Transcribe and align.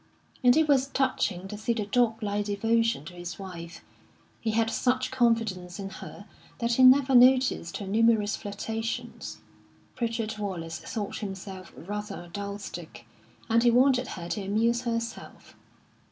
And 0.43 0.57
it 0.57 0.67
was 0.67 0.87
touching 0.87 1.47
to 1.47 1.55
see 1.55 1.73
the 1.73 1.85
dog 1.85 2.23
like 2.23 2.45
devotion 2.45 3.05
to 3.05 3.13
his 3.13 3.37
wife; 3.37 3.83
he 4.39 4.49
had 4.49 4.71
such 4.71 5.11
confidence 5.11 5.77
in 5.77 5.91
her 6.01 6.25
that 6.57 6.71
he 6.73 6.83
never 6.83 7.13
noticed 7.13 7.77
her 7.77 7.85
numerous 7.85 8.35
flirtations. 8.35 9.41
Pritchard 9.95 10.39
Wallace 10.39 10.79
thought 10.79 11.19
himself 11.19 11.71
rather 11.77 12.23
a 12.23 12.29
dull 12.29 12.57
stick, 12.57 13.05
and 13.47 13.61
he 13.61 13.69
wanted 13.69 14.07
her 14.07 14.27
to 14.29 14.41
amuse 14.41 14.81
herself. 14.81 15.55